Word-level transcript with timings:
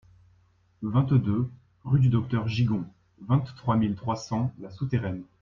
vingt-deux 0.81 1.47
rue 1.85 1.99
du 1.99 2.09
Docteur 2.09 2.47
Gigon, 2.47 2.85
vingt-trois 3.27 3.77
mille 3.77 3.93
trois 3.93 4.15
cents 4.15 4.51
La 4.59 4.71
Souterraine 4.71 5.21